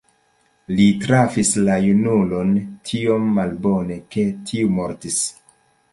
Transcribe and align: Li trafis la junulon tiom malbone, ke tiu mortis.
Li 0.79 0.85
trafis 1.03 1.51
la 1.67 1.75
junulon 1.83 2.55
tiom 2.91 3.29
malbone, 3.37 3.99
ke 4.17 4.29
tiu 4.49 4.77
mortis. 4.79 5.25